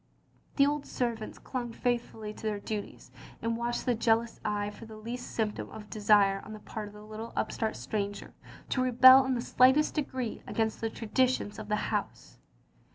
[0.55, 4.97] The old servants clung faithfully to their duties, and watched with jealous eyes for the
[4.97, 8.33] least symptom of a desire on the part of the little upstart stranger
[8.69, 12.39] to rebel in the slightest degree against the traditions of the house.